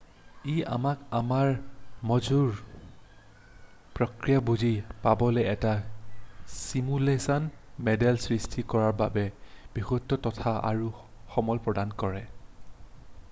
[0.51, 1.49] ই আমাক আমাৰ
[2.11, 2.55] মগজুৰ
[3.97, 4.69] প্ৰক্ৰিয়া বুজি
[5.03, 5.73] পাবলৈ এটা
[6.53, 7.51] ছিমুলেশ্যন
[7.89, 9.27] মডেল সৃষ্টি কৰাৰ বাবে
[9.77, 10.89] বহুতো তথ্য আৰু
[11.37, 12.23] সমল প্ৰদান কৰে